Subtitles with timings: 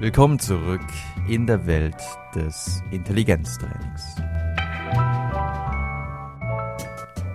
[0.00, 0.86] Willkommen zurück
[1.26, 1.96] in der Welt
[2.32, 4.14] des Intelligenztrainings.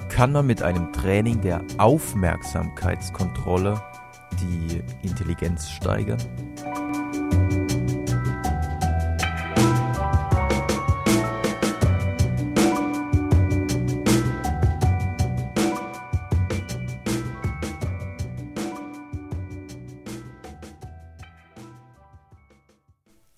[0.08, 3.84] Kann man mit einem Training der Aufmerksamkeitskontrolle
[4.40, 6.24] die Intelligenz steigern?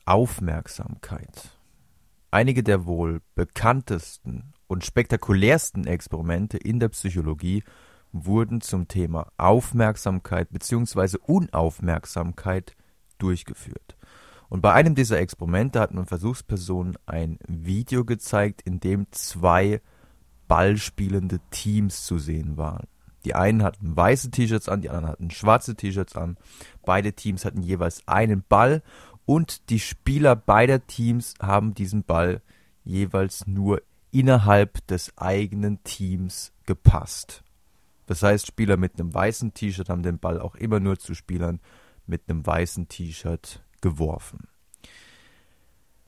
[0.05, 1.57] Aufmerksamkeit.
[2.31, 7.63] Einige der wohl bekanntesten und spektakulärsten Experimente in der Psychologie
[8.11, 11.17] wurden zum Thema Aufmerksamkeit bzw.
[11.25, 12.75] Unaufmerksamkeit
[13.17, 13.97] durchgeführt.
[14.47, 19.81] Und bei einem dieser Experimente hat man Versuchspersonen ein Video gezeigt, in dem zwei
[20.47, 22.87] ballspielende Teams zu sehen waren.
[23.25, 26.37] Die einen hatten weiße T-Shirts an, die anderen hatten schwarze T-Shirts an.
[26.83, 28.83] Beide Teams hatten jeweils einen Ball
[29.25, 32.41] und die Spieler beider Teams haben diesen Ball
[32.83, 37.43] jeweils nur innerhalb des eigenen Teams gepasst.
[38.05, 41.59] Das heißt, Spieler mit einem weißen T-Shirt haben den Ball auch immer nur zu Spielern
[42.05, 44.47] mit einem weißen T-Shirt geworfen.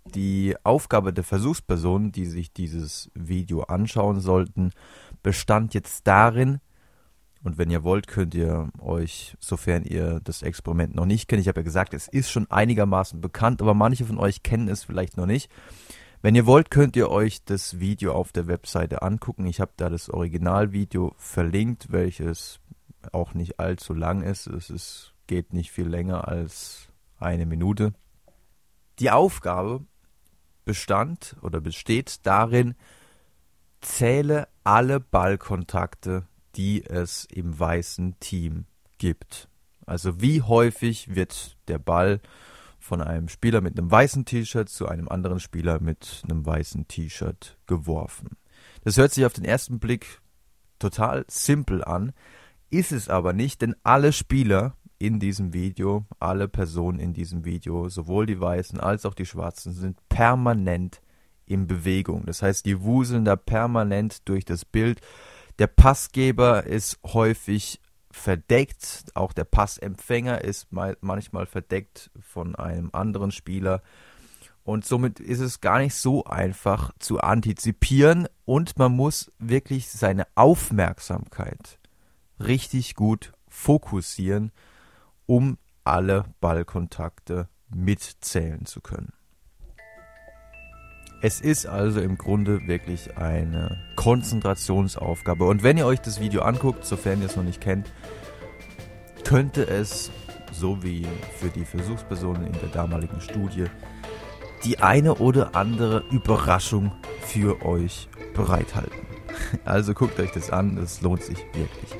[0.05, 4.71] Die Aufgabe der Versuchspersonen, die sich dieses Video anschauen sollten,
[5.21, 6.61] bestand jetzt darin,
[7.47, 11.47] und wenn ihr wollt, könnt ihr euch, sofern ihr das Experiment noch nicht kennt, ich
[11.47, 15.15] habe ja gesagt, es ist schon einigermaßen bekannt, aber manche von euch kennen es vielleicht
[15.15, 15.49] noch nicht.
[16.21, 19.45] Wenn ihr wollt, könnt ihr euch das Video auf der Webseite angucken.
[19.45, 22.59] Ich habe da das Originalvideo verlinkt, welches
[23.13, 24.47] auch nicht allzu lang ist.
[24.47, 27.93] Es ist, geht nicht viel länger als eine Minute.
[28.99, 29.85] Die Aufgabe
[30.65, 32.75] bestand oder besteht darin,
[33.79, 36.27] zähle alle Ballkontakte
[36.57, 38.65] die es im weißen Team
[38.97, 39.47] gibt.
[39.85, 42.19] Also wie häufig wird der Ball
[42.79, 47.57] von einem Spieler mit einem weißen T-Shirt zu einem anderen Spieler mit einem weißen T-Shirt
[47.67, 48.37] geworfen.
[48.83, 50.21] Das hört sich auf den ersten Blick
[50.79, 52.13] total simpel an,
[52.69, 57.87] ist es aber nicht, denn alle Spieler in diesem Video, alle Personen in diesem Video,
[57.89, 61.01] sowohl die Weißen als auch die Schwarzen, sind permanent
[61.45, 62.25] in Bewegung.
[62.25, 65.01] Das heißt, die wuseln da permanent durch das Bild
[65.59, 67.81] der Passgeber ist häufig
[68.11, 73.81] verdeckt, auch der Passempfänger ist manchmal verdeckt von einem anderen Spieler.
[74.63, 80.27] Und somit ist es gar nicht so einfach zu antizipieren und man muss wirklich seine
[80.35, 81.79] Aufmerksamkeit
[82.39, 84.51] richtig gut fokussieren,
[85.25, 89.13] um alle Ballkontakte mitzählen zu können.
[91.19, 95.45] Es ist also im Grunde wirklich eine Konzentrationsaufgabe.
[95.45, 97.91] Und wenn ihr euch das Video anguckt, sofern ihr es noch nicht kennt,
[99.23, 100.11] könnte es,
[100.51, 101.07] so wie
[101.39, 103.65] für die Versuchspersonen in der damaligen Studie,
[104.63, 106.91] die eine oder andere Überraschung
[107.21, 108.95] für euch bereithalten.
[109.65, 111.95] Also guckt euch das an, es lohnt sich wirklich.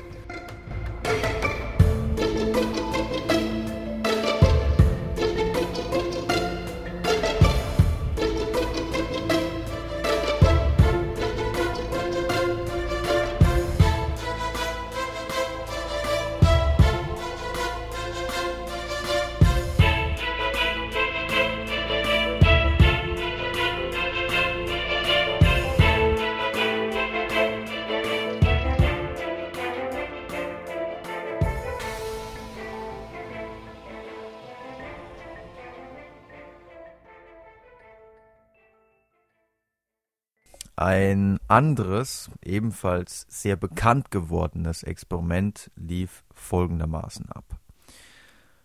[41.48, 47.44] Anderes, ebenfalls sehr bekannt gewordenes Experiment lief folgendermaßen ab.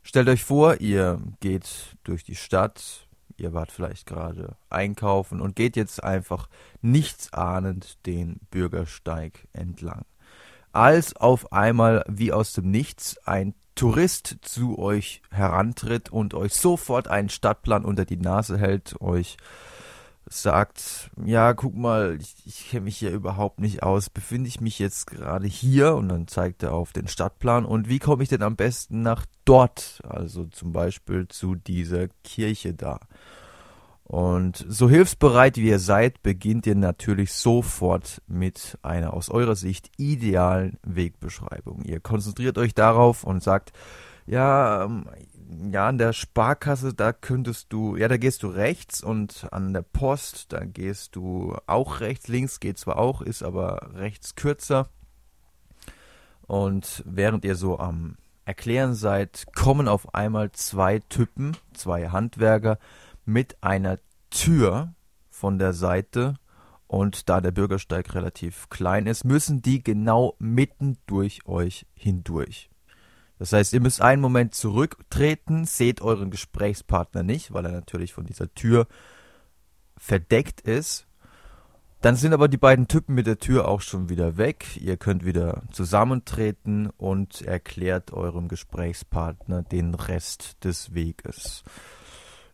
[0.04, 3.08] Stellt euch vor, ihr geht durch die Stadt,
[3.38, 6.50] ihr wart vielleicht gerade einkaufen und geht jetzt einfach
[6.82, 10.06] nichtsahnend den Bürgersteig entlang.
[10.74, 17.08] Als auf einmal wie aus dem Nichts ein Tourist zu euch herantritt und euch sofort
[17.08, 19.38] einen Stadtplan unter die Nase hält, euch
[20.42, 24.80] sagt, ja, guck mal, ich, ich kenne mich hier überhaupt nicht aus, befinde ich mich
[24.80, 28.42] jetzt gerade hier und dann zeigt er auf den Stadtplan und wie komme ich denn
[28.42, 33.00] am besten nach dort, also zum Beispiel zu dieser Kirche da.
[34.04, 39.90] Und so hilfsbereit wie ihr seid, beginnt ihr natürlich sofort mit einer aus eurer Sicht
[39.98, 41.84] idealen Wegbeschreibung.
[41.84, 43.72] Ihr konzentriert euch darauf und sagt,
[44.26, 45.06] ja, ähm,
[45.72, 49.82] ja, an der Sparkasse, da könntest du, ja, da gehst du rechts und an der
[49.82, 54.90] Post, da gehst du auch rechts, links geht zwar auch, ist aber rechts kürzer.
[56.48, 62.78] Und während ihr so am Erklären seid, kommen auf einmal zwei Typen, zwei Handwerker
[63.26, 64.00] mit einer
[64.30, 64.94] Tür
[65.30, 66.36] von der Seite
[66.88, 72.70] und da der Bürgersteig relativ klein ist, müssen die genau mitten durch euch hindurch.
[73.40, 78.26] Das heißt, ihr müsst einen Moment zurücktreten, seht euren Gesprächspartner nicht, weil er natürlich von
[78.26, 78.88] dieser Tür
[79.98, 81.08] verdeckt ist
[82.04, 84.76] dann sind aber die beiden Typen mit der Tür auch schon wieder weg.
[84.76, 91.64] Ihr könnt wieder zusammentreten und erklärt eurem Gesprächspartner den Rest des Weges.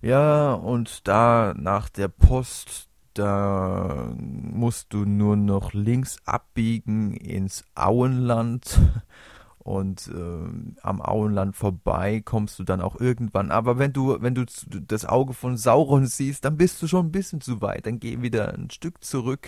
[0.03, 8.79] Ja, und da nach der Post, da musst du nur noch links abbiegen ins Auenland
[9.59, 13.51] und äh, am Auenland vorbei kommst du dann auch irgendwann.
[13.51, 17.11] Aber wenn du, wenn du das Auge von Sauron siehst, dann bist du schon ein
[17.11, 17.85] bisschen zu weit.
[17.85, 19.47] Dann geh wieder ein Stück zurück,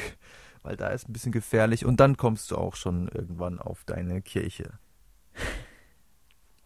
[0.63, 1.85] weil da ist ein bisschen gefährlich.
[1.85, 4.73] Und dann kommst du auch schon irgendwann auf deine Kirche.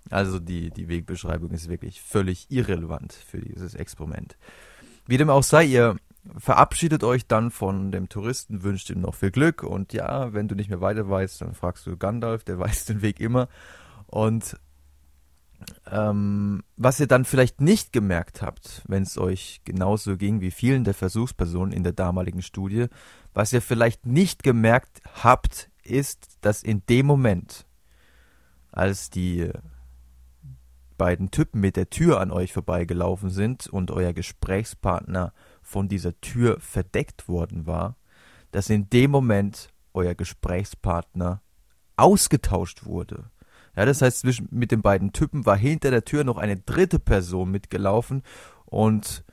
[0.09, 4.37] Also die, die Wegbeschreibung ist wirklich völlig irrelevant für dieses Experiment.
[5.07, 5.95] Wie dem auch sei, ihr
[6.37, 10.55] verabschiedet euch dann von dem Touristen, wünscht ihm noch viel Glück und ja, wenn du
[10.55, 13.47] nicht mehr weiter weißt, dann fragst du Gandalf, der weiß den Weg immer.
[14.07, 14.57] Und
[15.89, 20.83] ähm, was ihr dann vielleicht nicht gemerkt habt, wenn es euch genauso ging wie vielen
[20.83, 22.87] der Versuchspersonen in der damaligen Studie,
[23.33, 27.65] was ihr vielleicht nicht gemerkt habt, ist, dass in dem Moment,
[28.71, 29.49] als die
[30.97, 35.33] beiden Typen mit der Tür an euch vorbeigelaufen sind und euer Gesprächspartner
[35.65, 37.97] von dieser Tür verdeckt worden war,
[38.51, 41.41] dass in dem Moment euer Gesprächspartner
[41.97, 43.31] ausgetauscht wurde.
[43.75, 46.99] Ja, das heißt, zwischen, mit den beiden Typen war hinter der Tür noch eine dritte
[46.99, 48.21] Person mitgelaufen
[48.65, 49.25] und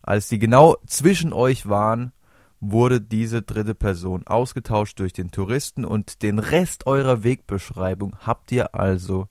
[0.00, 2.12] als die genau zwischen euch waren,
[2.60, 8.74] wurde diese dritte Person ausgetauscht durch den Touristen und den Rest eurer Wegbeschreibung habt ihr
[8.74, 9.28] also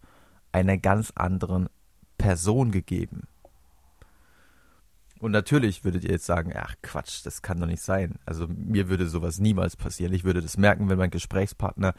[0.51, 1.69] einer ganz anderen
[2.17, 3.27] Person gegeben.
[5.19, 8.19] Und natürlich würdet ihr jetzt sagen, ach Quatsch, das kann doch nicht sein.
[8.25, 10.13] Also mir würde sowas niemals passieren.
[10.13, 11.93] Ich würde das merken, wenn mein Gesprächspartner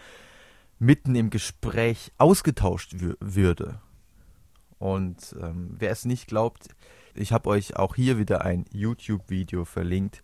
[0.79, 3.81] mitten im Gespräch ausgetauscht würde.
[4.79, 6.69] Und ähm, wer es nicht glaubt,
[7.15, 10.23] ich habe euch auch hier wieder ein YouTube-Video verlinkt,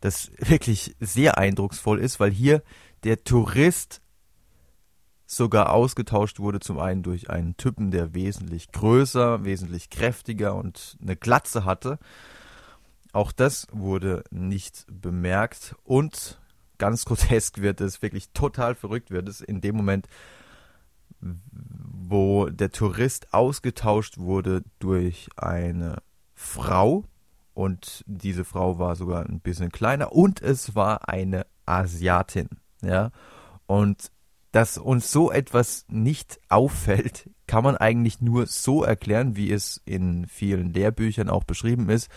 [0.00, 2.62] das wirklich sehr eindrucksvoll ist, weil hier
[3.04, 4.02] der Tourist
[5.26, 11.16] sogar ausgetauscht wurde, zum einen durch einen Typen, der wesentlich größer, wesentlich kräftiger und eine
[11.16, 11.98] Glatze hatte.
[13.12, 16.40] Auch das wurde nicht bemerkt und
[16.78, 20.06] ganz grotesk wird es, wirklich total verrückt wird es in dem Moment,
[21.20, 26.02] wo der Tourist ausgetauscht wurde durch eine
[26.34, 27.04] Frau
[27.54, 32.48] und diese Frau war sogar ein bisschen kleiner und es war eine Asiatin,
[32.82, 33.10] ja.
[33.66, 34.12] Und
[34.56, 40.26] dass uns so etwas nicht auffällt, kann man eigentlich nur so erklären, wie es in
[40.28, 42.08] vielen Lehrbüchern auch beschrieben ist,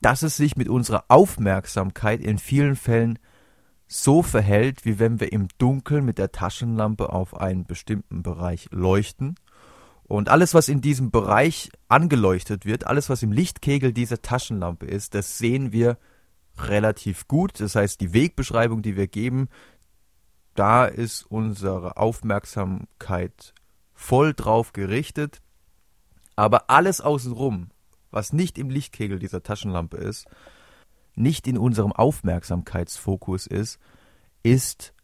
[0.00, 3.18] dass es sich mit unserer Aufmerksamkeit in vielen Fällen
[3.88, 9.34] so verhält, wie wenn wir im Dunkeln mit der Taschenlampe auf einen bestimmten Bereich leuchten.
[10.04, 15.16] Und alles, was in diesem Bereich angeleuchtet wird, alles, was im Lichtkegel dieser Taschenlampe ist,
[15.16, 15.98] das sehen wir
[16.56, 17.58] relativ gut.
[17.58, 19.48] Das heißt, die Wegbeschreibung, die wir geben,
[20.54, 23.54] da ist unsere Aufmerksamkeit
[23.94, 25.40] voll drauf gerichtet.
[26.36, 27.70] Aber alles außenrum,
[28.10, 30.26] was nicht im Lichtkegel dieser Taschenlampe ist,
[31.14, 33.78] nicht in unserem Aufmerksamkeitsfokus ist,
[34.42, 34.94] ist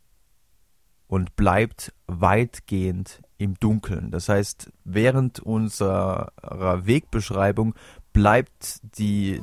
[1.09, 4.11] und bleibt weitgehend im Dunkeln.
[4.11, 6.33] Das heißt, während unserer
[6.87, 7.75] Wegbeschreibung
[8.13, 9.43] bleibt die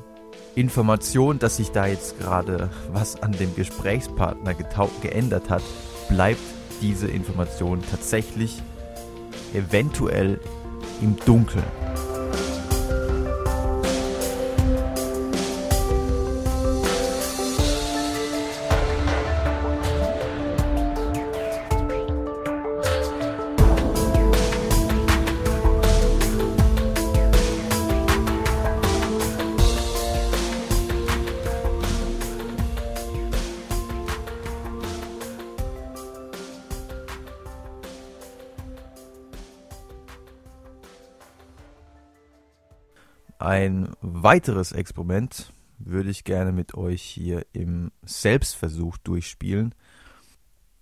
[0.56, 4.56] Information, dass sich da jetzt gerade was an dem Gesprächspartner
[5.02, 5.64] geändert hat,
[6.14, 6.42] bleibt
[6.80, 8.62] diese Information tatsächlich
[9.56, 10.40] eventuell
[11.02, 11.66] im Dunkeln.
[43.44, 49.76] Ein weiteres Experiment würde ich gerne mit euch hier im Selbstversuch durchspielen.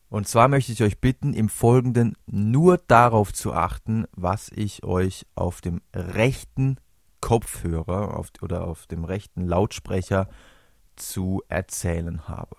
[0.10, 5.26] Und zwar möchte ich euch bitten, im Folgenden nur darauf zu achten, was ich euch
[5.34, 6.78] auf dem rechten
[7.20, 10.30] Kopfhörer auf, oder auf dem rechten Lautsprecher
[10.96, 12.58] zu erzählen habe.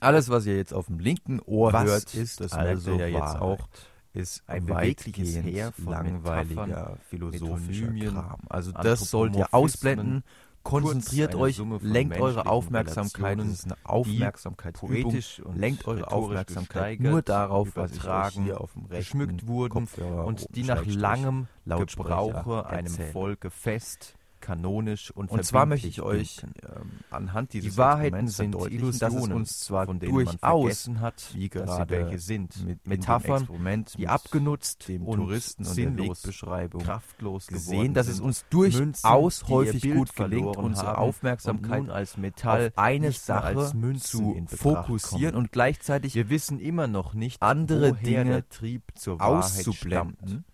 [0.00, 3.36] Alles, was ihr jetzt auf dem linken Ohr was hört, ist das also ja jetzt
[3.36, 3.70] auch,
[4.14, 8.40] ist ein bewegliches weitgehend Heer von langweiliger, langweiliger philosophischer Kram.
[8.48, 10.22] Also das sollt ihr ausblenden.
[10.62, 17.20] Konzentriert euch, lenkt eure Aufmerksamkeit, das ist eine Aufmerksamkeitsübung, poetisch und lenkt eure Aufmerksamkeit nur
[17.20, 18.02] darauf, was ich
[18.42, 19.86] hier auf dem geschmückt wurden
[20.24, 22.94] und die nach langem Gebrauche einem.
[23.12, 28.52] Volke fest, kanonisch und Und zwar möchte ich euch ähm, anhand dieses Die Wahrheiten sind
[28.52, 32.18] verdeutlichen, dass es Illusionen, uns zwar von denen man durchaus vergessen hat, wie gerade welche
[32.18, 32.66] sind.
[32.66, 33.48] mit Metaphern,
[33.96, 40.14] die abgenutzt dem und Touristen sinnlos, Wegbeschreibung kraftlos gesehen, dass es uns durchaus häufig gut
[40.14, 45.44] gelingt, unsere Aufmerksamkeit als Metall auf eine Sache zu fokussieren kommen.
[45.46, 50.44] und gleichzeitig Wir wissen immer noch nicht, andere Dinge Trieb zur Wahrheit auszublenden, stammt.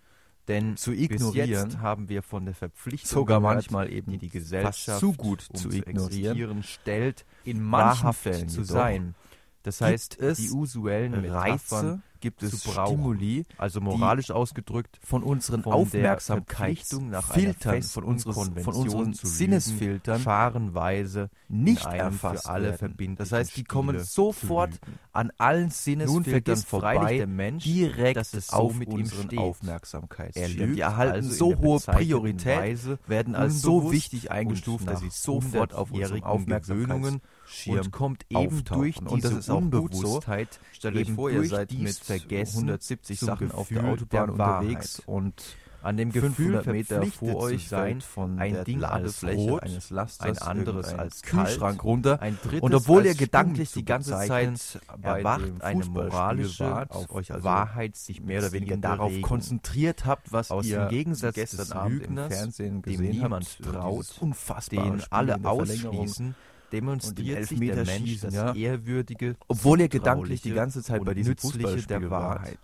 [0.48, 4.18] Denn zu bis ignorieren, jetzt haben wir von der Verpflichtung sogar gehört, manchmal eben die
[4.18, 9.14] die Gesellschaft zu gut um zu ignorieren, stellt, in manchen Fällen zu jedoch sein.
[9.62, 12.62] Das heißt, es die usuellen Reize, gibt es.
[12.62, 20.20] Stimuli, also moralisch ausgedrückt, von unseren von Aufmerksamkeitsfiltern, nach Filtern, von, unseres, von unseren Sinnesfiltern
[20.20, 24.80] fahrenweise nicht erfasst für alle verbindlichen Das heißt, die kommen Stile sofort
[25.12, 29.38] an allen Sinnesfiltern vorbei, der Mensch, direkt dass es so auf mit ihm unseren steht.
[29.38, 30.44] Aufmerksamkeitsschirm.
[30.44, 34.88] Er lügt Die erhalten also in so hohe Priorität, Weise werden als so wichtig eingestuft,
[34.88, 38.80] dass sie sofort auf unserem hundertjährigen Aufmerksamkeitsschirm und kommt eben auftauchen.
[38.80, 40.06] durch Und das diese ist auch gut so.
[40.06, 43.84] Unbewusstheit Stellt euch eben vor, ihr seid dies mit Vergessen 170 zum Sachen auf der
[43.84, 45.42] Autobahn der unterwegs und
[45.82, 50.42] an dem Gefühl 500 Meter vor euch sein, von ein Ding als rot, eines Lasters
[50.42, 52.20] ein anderes als kalt, Kühlschrank runter.
[52.20, 57.10] ein drittes Und obwohl ihr gedanklich die ganze Zeit erwacht dem eine moralische, wart, auf
[57.14, 61.34] euch also Wahrheit sich mehr oder weniger darauf konzentriert habt, was Aus ihr dem Gegensatz
[61.34, 64.20] gestern Abend Lügners, im Fernsehen dem gesehen niemand habt, traut,
[64.70, 66.34] den alle ausschließen,
[66.72, 68.54] demonstriert sich der Mensch das ja.
[68.54, 72.10] ehrwürdige, Obwohl ihr gedanklich die ganze Zeit bei diesem nützliche Fußballspiel der.
[72.10, 72.58] Wahrheit.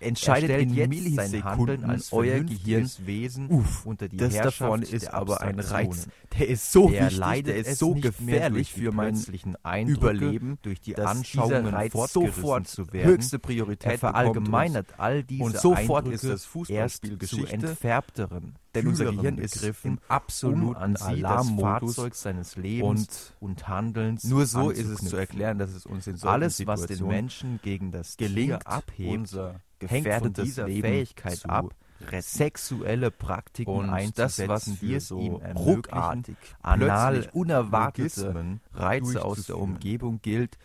[0.00, 5.12] Entscheidet in jetzt Millisekunden als euer Gehirn Wesen Uff, unter die das Herrschaft davon ist
[5.12, 6.08] aber ein Reiz.
[6.38, 9.16] Der ist so Der wichtig, leidet der ist so gefährlich für mein
[9.62, 13.10] Eindrücke, Überleben, durch die Anschauungen Reiz sofort zu werden.
[13.10, 18.54] höchste Priorität er verallgemeinert all diese und sofort Eindrücke ist das Fußballspiel erst zu entfärbteren,
[18.74, 24.46] denn unser Gehirn ist im absoluten um an Alarmmodus seines Lebens und und Handelns nur
[24.46, 27.90] so ist es zu erklären, dass es uns in solchen Alles, was den Menschen gegen
[27.90, 32.22] das gelingt, Tier abhebt, unser hängt von gefährdetes dieser Leben Fähigkeit ab, retten.
[32.22, 39.24] sexuelle Praktiken Und das, einzusetzen, was für es ihm so ruckartig, anal unerwartete Logismen Reize
[39.24, 39.58] aus der.
[39.58, 40.58] Umgebung gilt,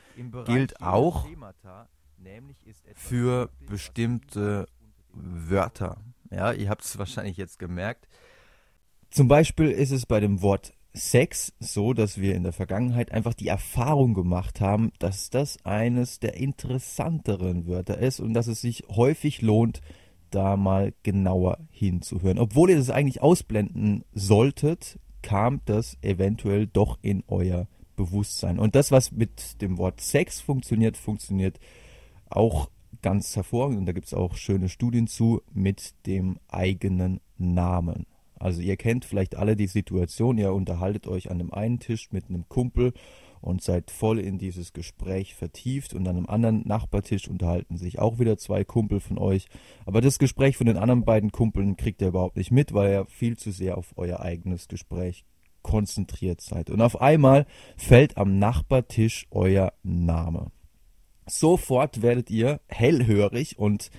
[0.46, 1.28] gilt auch
[2.96, 4.68] für was bestimmte
[5.12, 5.98] Wörter.
[6.30, 8.08] Ja, ihr habt es wahrscheinlich jetzt gemerkt.
[9.12, 13.34] Zum Beispiel ist es bei dem Wort Sex so, dass wir in der Vergangenheit einfach
[13.34, 18.84] die Erfahrung gemacht haben, dass das eines der interessanteren Wörter ist und dass es sich
[18.90, 19.82] häufig lohnt,
[20.30, 22.40] da mal genauer hinzuhören.
[22.40, 28.60] Obwohl ihr das eigentlich ausblenden solltet, kam das eventuell doch in euer Bewusstsein.
[28.60, 31.60] Und das, was mit dem Wort Sex funktioniert, funktioniert
[32.30, 32.70] auch
[33.02, 33.80] ganz hervorragend.
[33.80, 38.06] Und da gibt es auch schöne Studien zu mit dem eigenen Namen.
[38.44, 42.28] Also ihr kennt vielleicht alle die Situation, ihr unterhaltet euch an dem einen Tisch mit
[42.28, 42.92] einem Kumpel
[43.40, 48.20] und seid voll in dieses Gespräch vertieft und an einem anderen Nachbartisch unterhalten sich auch
[48.20, 49.48] wieder zwei Kumpel von euch.
[49.86, 53.06] Aber das Gespräch von den anderen beiden Kumpeln kriegt ihr überhaupt nicht mit, weil ihr
[53.06, 55.24] viel zu sehr auf euer eigenes Gespräch
[55.62, 56.70] konzentriert seid.
[56.70, 57.46] Und auf einmal
[57.78, 60.52] fällt am Nachbartisch euer Name.
[61.26, 63.90] Sofort werdet ihr hellhörig und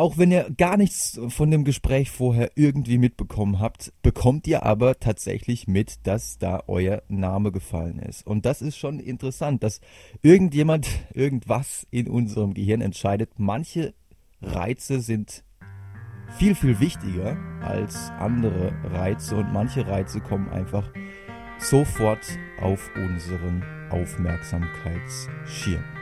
[0.00, 4.98] auch wenn ihr gar nichts von dem Gespräch vorher irgendwie mitbekommen habt, bekommt ihr aber
[4.98, 8.26] tatsächlich mit, dass da euer Name gefallen ist.
[8.26, 9.82] Und das ist schon interessant, dass
[10.22, 13.32] irgendjemand irgendwas in unserem Gehirn entscheidet.
[13.36, 13.92] Manche
[14.40, 15.44] Reize sind
[16.38, 20.90] viel, viel wichtiger als andere Reize und manche Reize kommen einfach
[21.58, 22.26] sofort
[22.58, 25.99] auf unseren Aufmerksamkeitsschirm.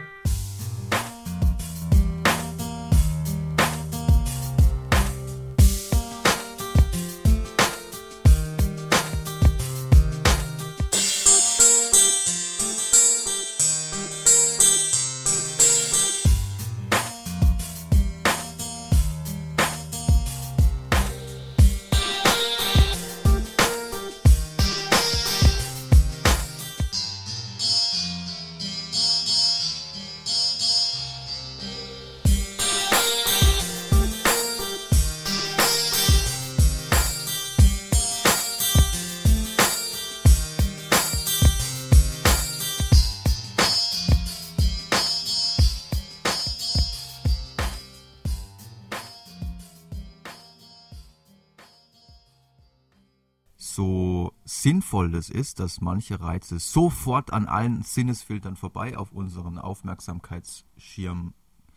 [54.69, 61.33] Sinnvoll das ist, dass manche Reize sofort an allen Sinnesfiltern vorbei auf unseren Aufmerksamkeitsschirm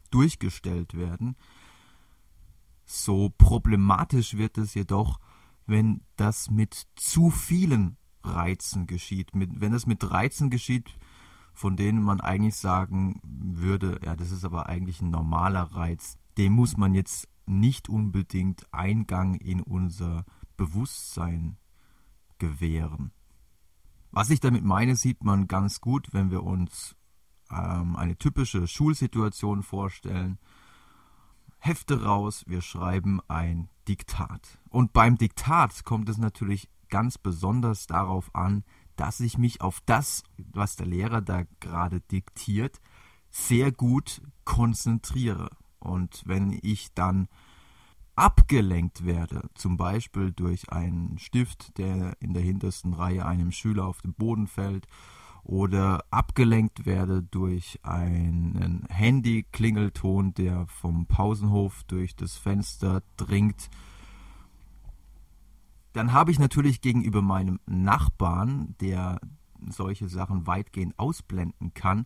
[0.10, 1.38] durchgestellt werden,
[2.83, 5.21] so problematisch wird es jedoch,
[5.65, 7.95] wenn das mit zu vielen
[8.25, 9.33] Reizen geschieht.
[9.33, 10.89] Mit, wenn es mit Reizen geschieht,
[11.53, 16.51] von denen man eigentlich sagen würde, ja, das ist aber eigentlich ein normaler Reiz, dem
[16.51, 20.25] muss man jetzt nicht unbedingt Eingang in unser
[20.57, 21.55] Bewusstsein
[22.41, 23.12] gewähren.
[24.10, 26.95] Was ich damit meine, sieht man ganz gut, wenn wir uns
[27.51, 30.39] ähm, eine typische Schulsituation vorstellen.
[31.60, 34.60] Hefte raus, wir schreiben ein Diktat.
[34.69, 38.63] Und beim Diktat kommt es natürlich ganz besonders darauf an,
[38.95, 42.81] dass ich mich auf das, was der Lehrer da gerade diktiert,
[43.29, 45.51] sehr gut konzentriere.
[45.79, 47.27] Und wenn ich dann
[48.22, 54.01] abgelenkt werde, zum Beispiel durch einen Stift, der in der hintersten Reihe einem Schüler auf
[54.04, 54.86] den Boden fällt,
[55.44, 63.72] oder abgelenkt werde durch einen Handy-Klingelton, der vom Pausenhof durch das Fenster dringt,
[65.94, 69.20] dann habe ich natürlich gegenüber meinem Nachbarn, der
[69.68, 72.06] solche Sachen weitgehend ausblenden kann,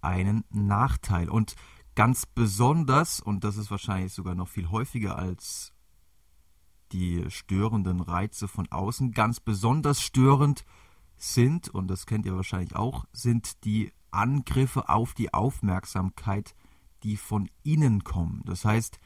[0.00, 1.28] einen Nachteil.
[1.28, 1.54] Und
[1.96, 5.72] ganz besonders, und das ist wahrscheinlich sogar noch viel häufiger als
[6.92, 10.64] die störenden Reize von außen, ganz besonders störend
[11.16, 16.54] sind, und das kennt ihr wahrscheinlich auch, sind die Angriffe auf die Aufmerksamkeit,
[17.02, 18.42] die von innen kommen.
[18.44, 19.00] Das heißt,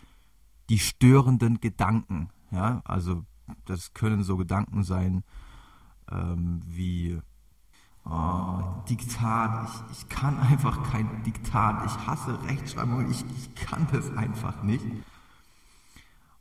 [0.69, 2.31] die störenden Gedanken.
[2.51, 3.25] Ja, also
[3.65, 5.25] das können so Gedanken sein
[6.11, 7.21] ähm, wie
[8.05, 9.69] oh, Diktat.
[9.69, 11.87] Ich, ich kann einfach kein Diktat.
[11.87, 13.11] Ich hasse Rechtschreibung.
[13.11, 14.85] Ich, ich kann das einfach nicht.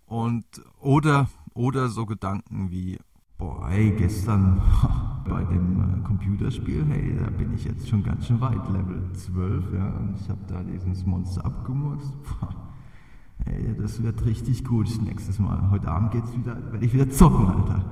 [0.07, 0.45] Und
[0.79, 2.97] oder oder so Gedanken wie
[3.39, 4.61] boah, ey, gestern
[5.29, 9.73] bei dem äh, Computerspiel, hey, da bin ich jetzt schon ganz schön weit, Level 12,
[9.73, 12.13] ja, und ich habe da dieses Monster abgemurkst.
[13.45, 15.71] Ey, das wird richtig gut nächstes Mal.
[15.71, 17.85] Heute Abend geht's wieder, werde ich wieder zocken, Alter.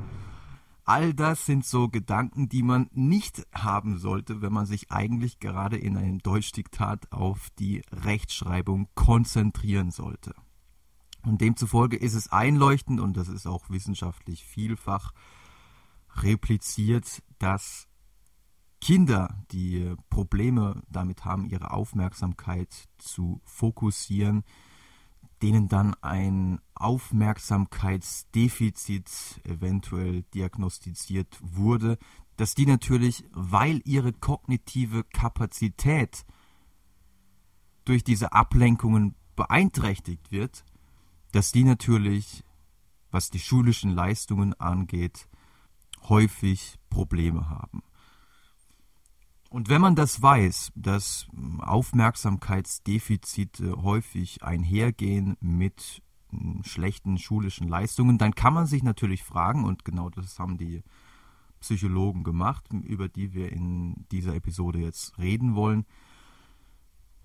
[0.88, 5.76] All das sind so Gedanken, die man nicht haben sollte, wenn man sich eigentlich gerade
[5.76, 10.34] in einem Deutschdiktat auf die Rechtschreibung konzentrieren sollte.
[11.26, 15.12] Und demzufolge ist es einleuchtend, und das ist auch wissenschaftlich vielfach
[16.16, 17.90] repliziert, dass
[18.80, 24.46] Kinder, die Probleme damit haben, ihre Aufmerksamkeit zu fokussieren,
[25.42, 31.98] denen dann ein Aufmerksamkeitsdefizit eventuell diagnostiziert wurde,
[32.38, 36.26] dass die natürlich, weil ihre kognitive Kapazität
[37.86, 40.66] durch diese Ablenkungen beeinträchtigt wird,
[41.32, 42.44] dass die natürlich,
[43.12, 45.30] was die schulischen Leistungen angeht,
[46.10, 47.84] häufig Probleme haben.
[49.50, 51.26] Und wenn man das weiß, dass
[51.60, 59.86] Aufmerksamkeitsdefizite häufig einhergehen mit hm, schlechten schulischen Leistungen, dann kann man sich natürlich fragen, und
[59.86, 60.84] genau das haben die
[61.62, 65.86] Psychologen gemacht, über die wir in dieser Episode jetzt reden wollen,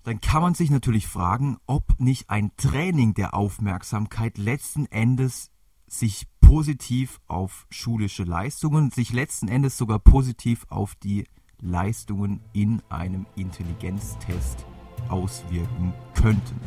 [0.03, 5.49] dann kann man sich natürlich fragen, ob nicht ein Training der Aufmerksamkeit letzten Endes
[5.87, 11.25] sich positiv auf schulische Leistungen, sich letzten Endes sogar positiv auf die
[11.63, 14.65] Leistungen in einem Intelligenztest
[15.09, 16.59] auswirken könnten.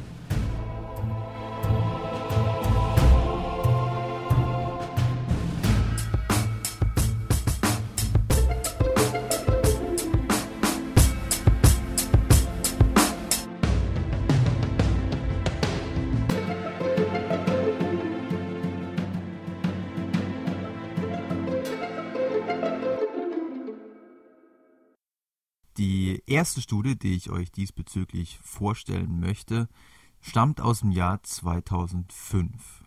[26.36, 29.70] Erste Studie, die ich euch diesbezüglich vorstellen möchte,
[30.20, 32.84] stammt aus dem Jahr 2005.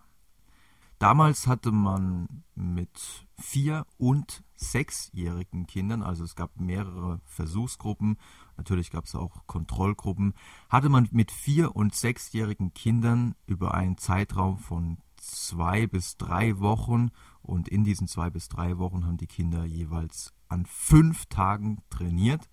[1.00, 8.18] Damals hatte man mit vier- und sechsjährigen Kindern, also es gab mehrere Versuchsgruppen,
[8.56, 10.36] natürlich gab es auch Kontrollgruppen,
[10.70, 17.10] hatte man mit vier- und sechsjährigen Kindern über einen Zeitraum von zwei bis drei Wochen
[17.42, 22.48] und in diesen zwei bis drei Wochen haben die Kinder jeweils an fünf Tagen trainiert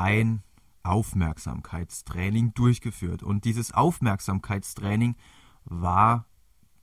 [0.00, 0.42] ein
[0.82, 3.22] Aufmerksamkeitstraining durchgeführt.
[3.22, 5.14] Und dieses Aufmerksamkeitstraining
[5.64, 6.26] war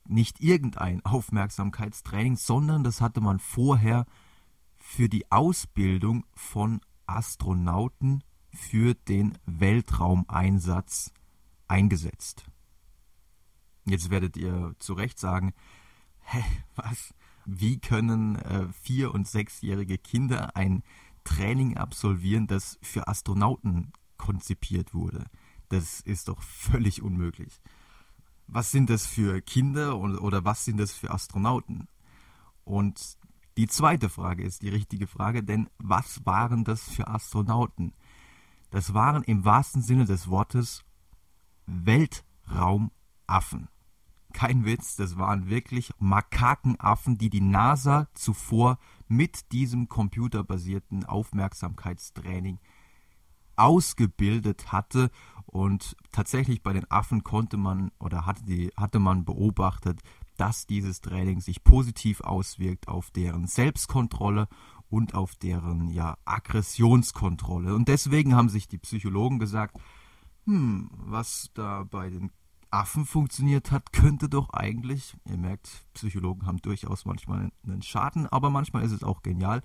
[0.06, 4.06] nicht irgendein Aufmerksamkeitstraining, sondern das hatte man vorher
[4.77, 11.12] für die Ausbildung von Astronauten für den Weltraumeinsatz
[11.67, 12.45] eingesetzt.
[13.86, 15.53] Jetzt werdet ihr zu Recht sagen,
[16.21, 16.43] hä,
[16.75, 17.13] was?
[17.47, 20.84] wie können äh, vier- und sechsjährige Kinder ein
[21.28, 25.26] Training absolvieren, das für Astronauten konzipiert wurde?
[25.70, 27.62] Das ist doch völlig unmöglich.
[28.48, 31.90] Was sind das für Kinder und, oder was sind das für Astronauten?
[32.63, 33.18] Und
[33.58, 37.94] die zweite Frage ist die richtige Frage, denn was waren das für Astronauten?
[38.70, 40.86] Das waren im wahrsten Sinne des Wortes
[41.66, 43.68] Weltraumaffen.
[44.38, 52.60] Kein Witz, das waren wirklich Makakenaffen, die die NASA zuvor mit diesem computerbasierten Aufmerksamkeitstraining
[53.56, 55.10] ausgebildet hatte
[55.47, 60.02] und tatsächlich bei den Affen konnte man oder hatte, die, hatte man beobachtet,
[60.38, 64.47] dass dieses Training sich positiv auswirkt auf deren Selbstkontrolle
[64.88, 67.73] und auf deren ja, Aggressionskontrolle.
[67.73, 69.80] Und deswegen haben sich die Psychologen gesagt,
[70.45, 72.30] hm, was da bei den
[72.71, 78.49] Affen funktioniert hat, könnte doch eigentlich, ihr merkt, Psychologen haben durchaus manchmal einen Schaden, aber
[78.49, 79.63] manchmal ist es auch genial.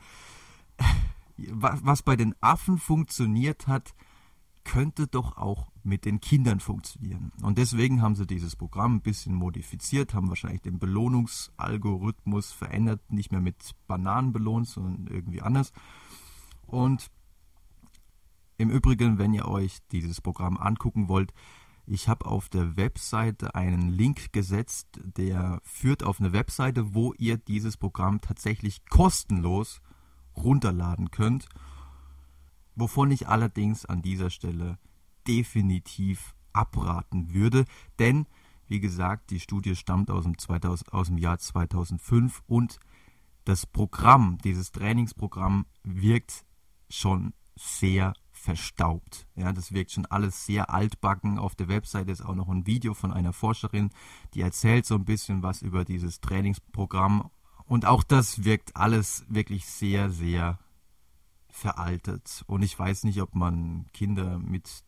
[1.36, 3.94] Was bei den Affen funktioniert hat,
[4.64, 7.32] könnte doch auch mit den Kindern funktionieren.
[7.42, 13.32] Und deswegen haben sie dieses Programm ein bisschen modifiziert, haben wahrscheinlich den Belohnungsalgorithmus verändert, nicht
[13.32, 15.72] mehr mit Bananen belohnt, sondern irgendwie anders.
[16.66, 17.10] Und
[18.58, 21.32] im Übrigen, wenn ihr euch dieses Programm angucken wollt,
[21.86, 27.36] ich habe auf der Webseite einen Link gesetzt, der führt auf eine Webseite, wo ihr
[27.36, 29.80] dieses Programm tatsächlich kostenlos
[30.36, 31.48] runterladen könnt
[32.74, 34.78] wovon ich allerdings an dieser Stelle
[35.26, 37.64] definitiv abraten würde,
[37.98, 38.26] denn
[38.68, 42.78] wie gesagt, die Studie stammt aus dem, 2000, aus dem Jahr 2005 und
[43.44, 46.44] das Programm, dieses Trainingsprogramm wirkt
[46.88, 49.26] schon sehr verstaubt.
[49.36, 51.38] Ja, das wirkt schon alles sehr altbacken.
[51.38, 53.90] Auf der Webseite ist auch noch ein Video von einer Forscherin,
[54.34, 57.30] die erzählt so ein bisschen was über dieses Trainingsprogramm.
[57.64, 60.58] Und auch das wirkt alles wirklich sehr, sehr
[61.48, 62.42] veraltet.
[62.48, 64.84] Und ich weiß nicht, ob man Kinder mit,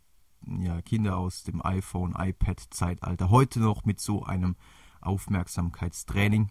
[0.59, 4.57] ja, Kinder aus dem iPhone, iPad-Zeitalter heute noch mit so einem
[5.01, 6.51] Aufmerksamkeitstraining.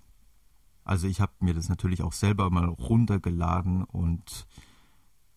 [0.86, 4.48] Also ich habe mir das natürlich auch selber mal runtergeladen und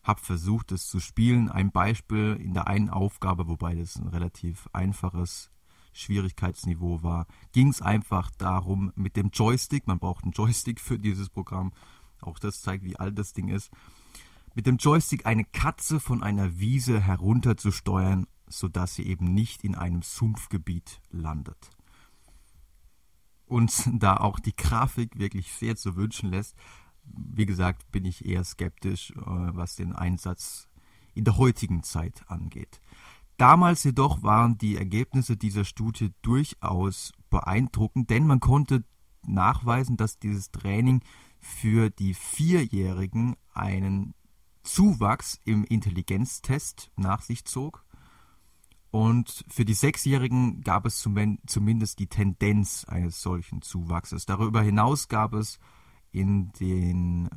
[0.07, 1.49] habe versucht, es zu spielen.
[1.51, 5.51] Ein Beispiel in der einen Aufgabe, wobei das ein relativ einfaches
[5.93, 11.29] Schwierigkeitsniveau war, ging es einfach darum, mit dem Joystick, man braucht einen Joystick für dieses
[11.29, 11.73] Programm,
[12.21, 13.71] auch das zeigt, wie alt das Ding ist,
[14.55, 20.03] mit dem Joystick eine Katze von einer Wiese herunterzusteuern, sodass sie eben nicht in einem
[20.03, 21.71] Sumpfgebiet landet.
[23.47, 26.55] Und da auch die Grafik wirklich sehr zu wünschen lässt,
[27.07, 30.69] wie gesagt, bin ich eher skeptisch, äh, was den Einsatz
[31.15, 32.81] in der heutigen Zeit angeht.
[33.37, 38.85] Damals jedoch waren die Ergebnisse dieser Studie durchaus beeindruckend, denn man konnte
[39.27, 41.03] nachweisen, dass dieses Training
[41.39, 44.15] für die Vierjährigen einen
[44.63, 47.85] Zuwachs im Intelligenztest nach sich zog.
[48.91, 54.25] Und für die Sechsjährigen gab es zumindest die Tendenz eines solchen Zuwachses.
[54.25, 55.59] Darüber hinaus gab es
[56.17, 57.29] in den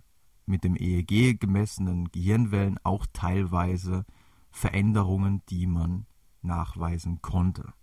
[0.45, 4.05] mit dem EEG gemessenen Gehirnwellen auch teilweise
[4.49, 6.07] Veränderungen, die man
[6.41, 7.73] nachweisen konnte.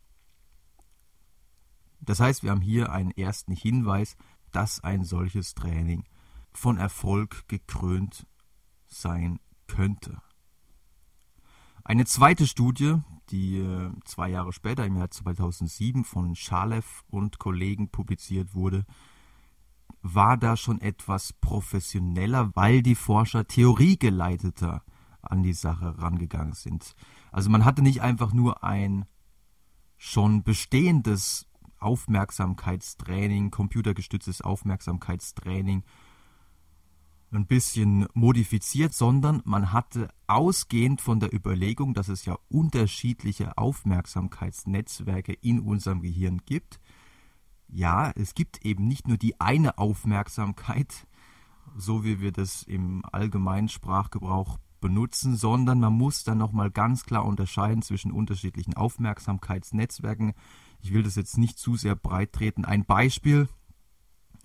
[2.01, 4.17] Das heißt, wir haben hier einen ersten Hinweis,
[4.51, 6.05] dass ein solches Training
[6.51, 8.27] von Erfolg gekrönt
[8.87, 10.21] sein könnte.
[11.85, 12.97] Eine zweite Studie,
[13.29, 18.87] die äh, zwei Jahre später, im Jahr 2007, von Schalev und Kollegen publiziert wurde,
[20.03, 24.83] war da schon etwas professioneller, weil die Forscher theoriegeleiteter
[25.23, 26.95] an die Sache rangegangen sind.
[27.33, 29.07] Also man hatte nicht einfach nur ein
[29.97, 31.47] schon bestehendes
[31.79, 35.83] Aufmerksamkeitstraining, computergestütztes Aufmerksamkeitstraining
[37.33, 45.33] ein bisschen modifiziert, sondern man hatte ausgehend von der Überlegung, dass es ja unterschiedliche Aufmerksamkeitsnetzwerke
[45.33, 46.81] in unserem Gehirn gibt.
[47.69, 51.07] Ja, es gibt eben nicht nur die eine Aufmerksamkeit,
[51.77, 57.25] so wie wir das im allgemeinen Sprachgebrauch benutzen, sondern man muss dann nochmal ganz klar
[57.25, 60.35] unterscheiden zwischen unterschiedlichen Aufmerksamkeitsnetzwerken.
[60.81, 62.65] Ich will das jetzt nicht zu sehr breit treten.
[62.65, 63.49] Ein Beispiel,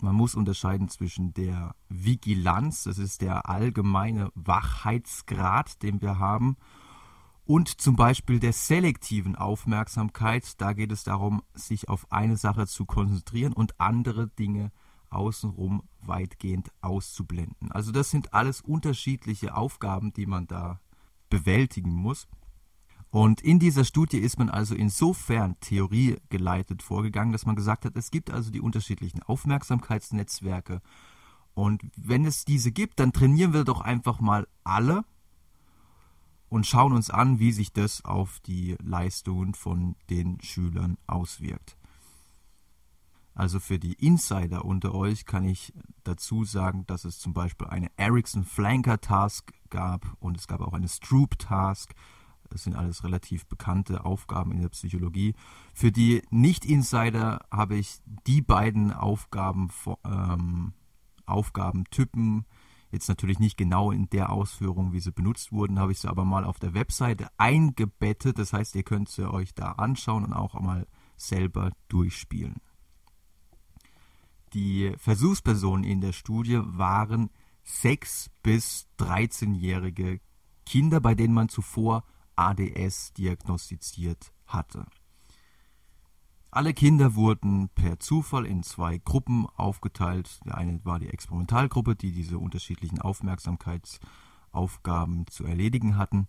[0.02, 6.58] man muss unterscheiden zwischen der Vigilanz, das ist der allgemeine Wachheitsgrad, den wir haben,
[7.46, 10.62] und zum Beispiel der selektiven Aufmerksamkeit.
[10.62, 14.72] Da geht es darum, sich auf eine Sache zu konzentrieren und andere Dinge
[15.10, 17.72] außenrum weitgehend auszublenden.
[17.72, 20.80] Also das sind alles unterschiedliche Aufgaben, die man da
[21.30, 22.28] bewältigen muss.
[23.10, 28.10] Und in dieser Studie ist man also insofern theoriegeleitet vorgegangen, dass man gesagt hat, es
[28.10, 30.82] gibt also die unterschiedlichen Aufmerksamkeitsnetzwerke
[31.54, 35.04] Und wenn es diese gibt, dann trainieren wir doch einfach mal alle
[36.52, 41.78] und schauen uns an, wie sich das auf die Leistungen von den Schülern auswirkt.
[43.34, 45.72] Also für die Insider unter euch kann ich
[46.04, 50.74] dazu sagen, dass es zum Beispiel eine Ericsson Flanker Task gab und es gab auch
[50.74, 51.94] eine Stroop Task.
[52.50, 55.36] Das sind alles relativ bekannte Aufgaben in der Psychologie.
[55.74, 59.70] Für die Nicht-Insider habe ich die beiden Aufgaben,
[60.04, 60.74] ähm,
[61.26, 62.46] Aufgabentypen,
[62.92, 66.26] jetzt natürlich nicht genau in der Ausführung, wie sie benutzt wurden, habe ich sie aber
[66.26, 68.38] mal auf der Webseite eingebettet.
[68.38, 72.62] Das heißt, ihr könnt sie euch da anschauen und auch mal selber durchspielen.
[74.54, 77.30] Die Versuchspersonen in der Studie waren
[77.64, 80.20] 6 bis 13-jährige
[80.66, 82.04] Kinder, bei denen man zuvor
[82.36, 84.86] ADS diagnostiziert hatte.
[86.54, 90.42] Alle Kinder wurden per Zufall in zwei Gruppen aufgeteilt.
[90.44, 96.28] Die eine war die Experimentalgruppe, die diese unterschiedlichen Aufmerksamkeitsaufgaben zu erledigen hatten.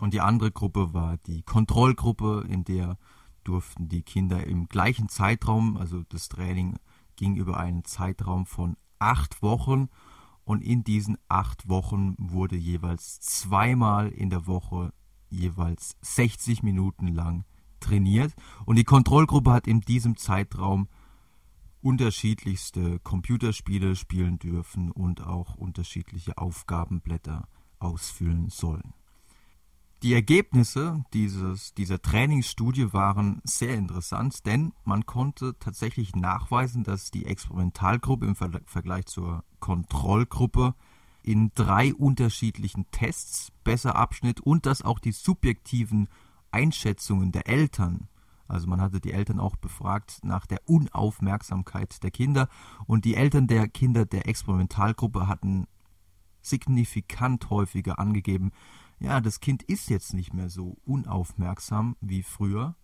[0.00, 2.98] Und die andere Gruppe war die Kontrollgruppe, in der
[3.44, 6.80] durften die Kinder im gleichen Zeitraum, also das Training
[7.14, 9.88] ging über einen Zeitraum von acht Wochen
[10.44, 14.92] und in diesen acht Wochen wurde jeweils zweimal in der Woche
[15.30, 17.44] jeweils 60 Minuten lang
[17.84, 18.34] trainiert
[18.66, 20.88] und die Kontrollgruppe hat in diesem Zeitraum
[21.82, 27.46] unterschiedlichste Computerspiele spielen dürfen und auch unterschiedliche Aufgabenblätter
[27.78, 28.94] ausfüllen sollen.
[30.02, 37.26] Die Ergebnisse dieses, dieser Trainingsstudie waren sehr interessant, denn man konnte tatsächlich nachweisen, dass die
[37.26, 40.74] Experimentalgruppe im Vergleich zur Kontrollgruppe
[41.22, 46.08] in drei unterschiedlichen Tests besser abschnitt und dass auch die subjektiven
[46.54, 48.08] Einschätzungen der Eltern,
[48.46, 52.48] also man hatte die Eltern auch befragt nach der Unaufmerksamkeit der Kinder
[52.86, 55.66] und die Eltern der Kinder der Experimentalgruppe hatten
[56.40, 58.52] signifikant häufiger angegeben,
[59.00, 62.76] ja, das Kind ist jetzt nicht mehr so unaufmerksam wie früher.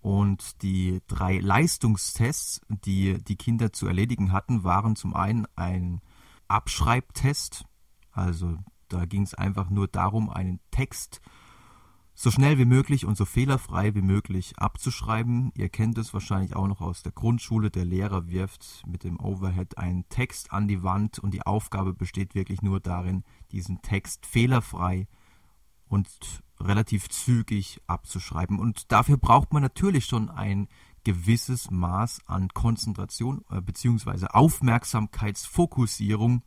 [0.00, 6.00] Und die drei Leistungstests, die die Kinder zu erledigen hatten, waren zum einen ein
[6.48, 7.64] Abschreibtest.
[8.10, 11.20] Also da ging es einfach nur darum, einen Text
[12.14, 15.52] so schnell wie möglich und so fehlerfrei wie möglich abzuschreiben.
[15.56, 17.70] Ihr kennt es wahrscheinlich auch noch aus der Grundschule.
[17.70, 22.34] Der Lehrer wirft mit dem Overhead einen Text an die Wand und die Aufgabe besteht
[22.34, 25.08] wirklich nur darin, diesen Text fehlerfrei
[25.88, 26.08] und
[26.60, 28.58] relativ zügig abzuschreiben.
[28.58, 30.68] Und dafür braucht man natürlich schon ein
[31.04, 34.26] gewisses Maß an Konzentration äh, bzw.
[34.28, 36.42] Aufmerksamkeitsfokussierung.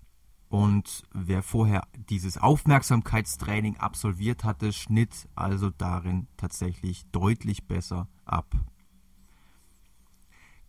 [0.50, 8.56] Und wer vorher dieses Aufmerksamkeitstraining absolviert hatte, schnitt also darin tatsächlich deutlich besser ab.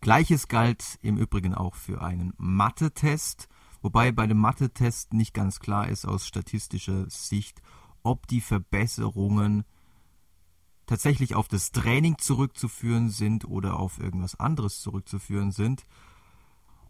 [0.01, 3.47] Gleiches galt im Übrigen auch für einen Mathe-Test,
[3.81, 7.61] wobei bei dem Mathe-Test nicht ganz klar ist aus statistischer Sicht,
[8.03, 9.63] ob die Verbesserungen
[10.85, 15.85] tatsächlich auf das Training zurückzuführen sind oder auf irgendwas anderes zurückzuführen sind.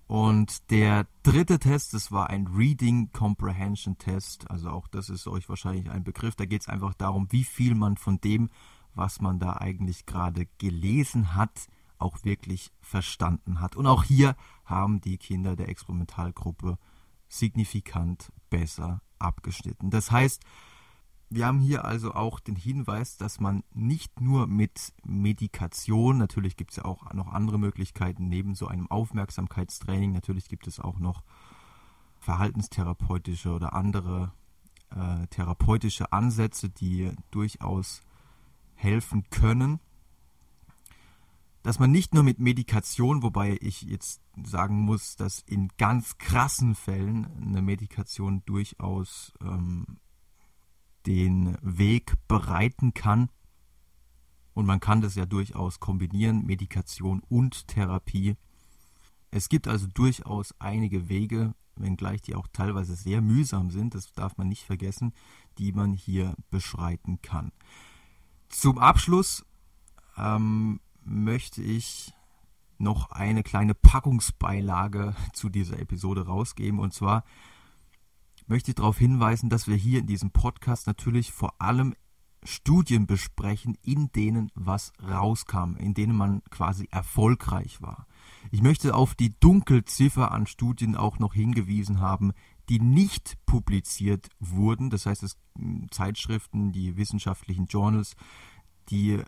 [0.07, 4.49] Und der dritte Test, das war ein Reading Comprehension Test.
[4.49, 6.35] Also auch das ist euch wahrscheinlich ein Begriff.
[6.35, 8.49] Da geht es einfach darum, wie viel man von dem,
[8.95, 11.67] was man da eigentlich gerade gelesen hat,
[11.99, 13.75] auch wirklich verstanden hat.
[13.75, 16.77] Und auch hier haben die Kinder der Experimentalgruppe
[17.27, 19.89] signifikant besser abgeschnitten.
[19.89, 20.41] Das heißt,
[21.29, 26.71] wir haben hier also auch den Hinweis, dass man nicht nur mit Medikation, natürlich gibt
[26.71, 31.23] es ja auch noch andere Möglichkeiten neben so einem Aufmerksamkeitstraining, natürlich gibt es auch noch
[32.19, 34.31] verhaltenstherapeutische oder andere
[34.89, 38.01] äh, therapeutische Ansätze, die durchaus
[38.75, 39.79] helfen können.
[41.63, 46.75] Dass man nicht nur mit Medikation, wobei ich jetzt sagen muss, dass in ganz krassen
[46.75, 49.97] Fällen eine Medikation durchaus ähm,
[51.07, 53.29] den Weg bereiten kann.
[54.53, 58.35] Und man kann das ja durchaus kombinieren, Medikation und Therapie.
[59.31, 64.37] Es gibt also durchaus einige Wege, wenngleich die auch teilweise sehr mühsam sind, das darf
[64.37, 65.13] man nicht vergessen,
[65.57, 67.51] die man hier beschreiten kann.
[68.49, 69.45] Zum Abschluss
[70.17, 72.13] ähm, möchte ich
[72.77, 76.79] noch eine kleine Packungsbeilage zu dieser Episode rausgeben.
[76.79, 77.23] Und zwar
[78.47, 81.93] möchte ich darauf hinweisen, dass wir hier in diesem Podcast natürlich vor allem
[82.43, 88.07] Studien besprechen, in denen was rauskam, in denen man quasi erfolgreich war.
[88.51, 92.31] Ich möchte auf die Dunkelziffer an Studien auch noch hingewiesen haben,
[92.69, 94.89] die nicht publiziert wurden.
[94.89, 98.15] Das heißt, es hm, Zeitschriften, die wissenschaftlichen Journals,
[98.89, 99.21] die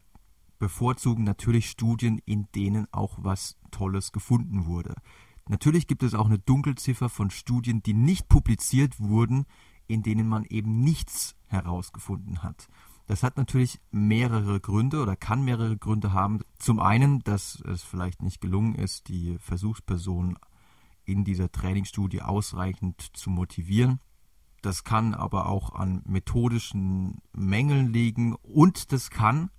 [0.60, 4.96] bevorzugen natürlich Studien, in denen auch was Tolles gefunden wurde.
[5.50, 9.48] Natürlich gibt es auch eine Dunkelziffer von Studien, die nicht publiziert wurden,
[9.88, 12.70] in denen man eben nichts herausgefunden hat.
[13.08, 16.42] Das hat natürlich mehrere Gründe oder kann mehrere Gründe haben.
[16.60, 20.38] Zum einen, dass es vielleicht nicht gelungen ist, die Versuchspersonen
[21.04, 24.00] in dieser Trainingsstudie ausreichend zu motivieren.
[24.62, 29.50] Das kann aber auch an methodischen Mängeln liegen und das kann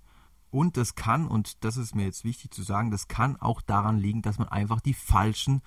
[0.51, 3.97] und das kann und das ist mir jetzt wichtig zu sagen, das kann auch daran
[3.97, 5.61] liegen, dass man einfach die falschen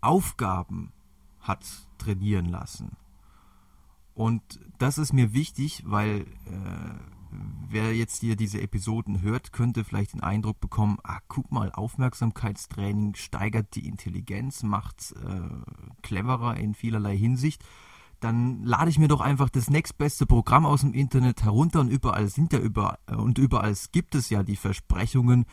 [0.00, 0.92] Aufgaben
[1.40, 1.64] hat
[1.98, 2.96] trainieren lassen.
[4.14, 4.42] Und
[4.78, 6.94] das ist mir wichtig, weil äh,
[7.68, 13.14] wer jetzt hier diese Episoden hört, könnte vielleicht den Eindruck bekommen, ah, guck mal, Aufmerksamkeitstraining
[13.14, 17.64] steigert die Intelligenz, macht äh, cleverer in vielerlei Hinsicht.
[18.20, 22.28] Dann lade ich mir doch einfach das nächstbeste Programm aus dem Internet herunter und überall
[22.28, 25.46] sind ja über und überall gibt es ja die Versprechungen,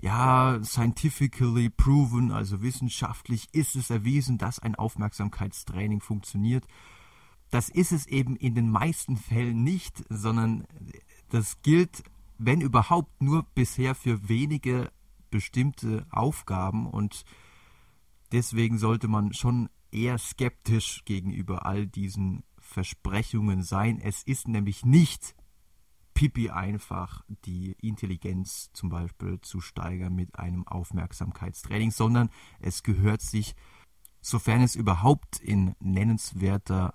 [0.00, 6.66] ja, scientifically proven, also wissenschaftlich ist es erwiesen, dass ein Aufmerksamkeitstraining funktioniert.
[7.50, 10.66] Das ist es eben in den meisten Fällen nicht, sondern
[11.30, 12.02] das gilt,
[12.38, 14.90] wenn überhaupt, nur bisher für wenige
[15.30, 17.24] bestimmte Aufgaben und
[18.32, 24.00] deswegen sollte man schon eher skeptisch gegenüber all diesen Versprechungen sein.
[24.00, 25.34] Es ist nämlich nicht
[26.14, 32.30] pipi einfach, die Intelligenz zum Beispiel zu steigern mit einem Aufmerksamkeitstraining, sondern
[32.60, 33.54] es gehört sich,
[34.20, 36.94] sofern es überhaupt in nennenswerter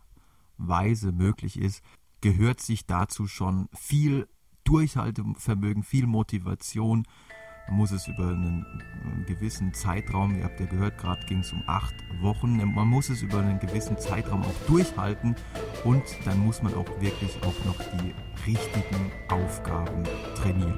[0.57, 1.83] Weise möglich ist,
[2.21, 4.27] gehört sich dazu schon viel
[4.63, 7.05] Durchhaltevermögen, viel Motivation.
[7.71, 8.65] Muss es über einen
[9.27, 13.21] gewissen Zeitraum, ihr habt ja gehört, gerade ging es um acht Wochen, man muss es
[13.21, 15.35] über einen gewissen Zeitraum auch durchhalten
[15.83, 18.13] und dann muss man auch wirklich auch noch die
[18.49, 20.03] richtigen Aufgaben
[20.35, 20.77] trainieren.